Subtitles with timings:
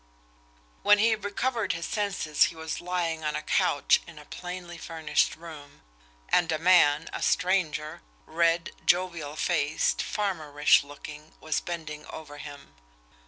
[0.81, 5.35] When he recovered his senses he was lying on a couch in a plainly furnished
[5.35, 5.83] room,
[6.29, 12.73] and a man, a stranger, red, jovial faced, farmerish looking, was bending over him.